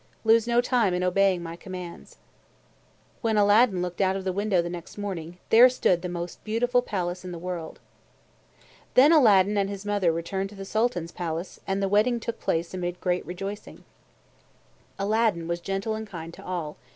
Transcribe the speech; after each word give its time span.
Lose 0.23 0.47
no 0.47 0.61
time 0.61 0.95
in 0.95 1.03
obeying 1.03 1.43
my 1.43 1.55
commands!" 1.55 2.17
When 3.21 3.37
Aladdin 3.37 3.83
looked 3.83 4.01
out 4.01 4.15
of 4.15 4.23
the 4.23 4.33
window 4.33 4.59
the 4.59 4.67
next 4.67 4.97
morning, 4.97 5.37
there 5.51 5.69
stood 5.69 6.01
the 6.01 6.09
most 6.09 6.43
beautiful 6.43 6.81
palace 6.81 7.23
in 7.23 7.31
the 7.31 7.37
world. 7.37 7.79
Then 8.95 9.11
Aladdin 9.11 9.59
and 9.59 9.69
his 9.69 9.85
mother 9.85 10.11
returned 10.11 10.49
to 10.49 10.55
the 10.55 10.65
Sultan's 10.65 11.11
palace, 11.11 11.59
and 11.67 11.83
the 11.83 11.87
wedding 11.87 12.19
took 12.19 12.39
place 12.39 12.73
amid 12.73 12.99
great 12.99 13.23
rejoicing. 13.27 13.83
Aladdin 14.97 15.47
was 15.47 15.59
gentle 15.59 15.93
and 15.93 16.07
kind 16.07 16.33
to 16.33 16.43
all. 16.43 16.77